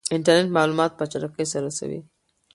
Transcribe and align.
انټرنیټ 0.15 0.47
معلومات 0.57 0.91
په 0.95 1.03
چټکۍ 1.11 1.45
سره 1.51 1.61
رسوي. 1.71 1.99